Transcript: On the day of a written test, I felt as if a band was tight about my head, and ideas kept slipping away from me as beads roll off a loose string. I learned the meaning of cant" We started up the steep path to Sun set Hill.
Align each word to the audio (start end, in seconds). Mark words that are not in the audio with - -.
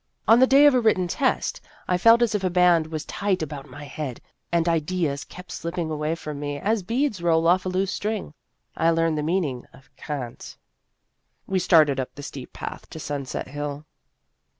On 0.27 0.39
the 0.39 0.47
day 0.47 0.65
of 0.65 0.73
a 0.73 0.79
written 0.81 1.07
test, 1.07 1.61
I 1.87 1.95
felt 1.95 2.23
as 2.23 2.33
if 2.33 2.43
a 2.43 2.49
band 2.49 2.87
was 2.87 3.05
tight 3.05 3.43
about 3.43 3.69
my 3.69 3.83
head, 3.83 4.19
and 4.51 4.67
ideas 4.67 5.23
kept 5.23 5.51
slipping 5.51 5.91
away 5.91 6.15
from 6.15 6.39
me 6.39 6.57
as 6.57 6.81
beads 6.81 7.21
roll 7.21 7.45
off 7.45 7.67
a 7.67 7.69
loose 7.69 7.91
string. 7.91 8.33
I 8.75 8.89
learned 8.89 9.15
the 9.15 9.21
meaning 9.21 9.67
of 9.73 9.95
cant" 9.97 10.57
We 11.45 11.59
started 11.59 11.99
up 11.99 12.15
the 12.15 12.23
steep 12.23 12.51
path 12.51 12.89
to 12.89 12.99
Sun 12.99 13.27
set 13.27 13.49
Hill. 13.49 13.85